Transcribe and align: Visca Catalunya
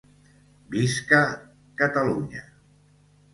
Visca 0.75 1.19
Catalunya 1.77 2.41